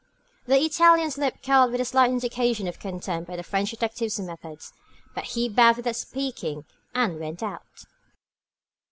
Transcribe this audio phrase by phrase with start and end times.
[0.47, 4.73] The Italian's lip curled with a slight indication of contempt at the French detective's methods,
[5.13, 7.85] but he bowed without speaking, and went out.